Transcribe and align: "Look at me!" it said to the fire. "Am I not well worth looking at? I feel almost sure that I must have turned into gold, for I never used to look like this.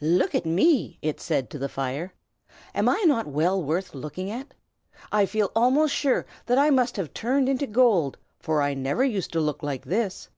"Look 0.00 0.34
at 0.34 0.46
me!" 0.46 0.96
it 1.02 1.20
said 1.20 1.50
to 1.50 1.58
the 1.58 1.68
fire. 1.68 2.14
"Am 2.74 2.88
I 2.88 3.04
not 3.06 3.26
well 3.26 3.62
worth 3.62 3.94
looking 3.94 4.30
at? 4.30 4.54
I 5.12 5.26
feel 5.26 5.52
almost 5.54 5.94
sure 5.94 6.24
that 6.46 6.56
I 6.56 6.70
must 6.70 6.96
have 6.96 7.12
turned 7.12 7.46
into 7.46 7.66
gold, 7.66 8.16
for 8.40 8.62
I 8.62 8.72
never 8.72 9.04
used 9.04 9.32
to 9.34 9.40
look 9.42 9.62
like 9.62 9.84
this. 9.84 10.30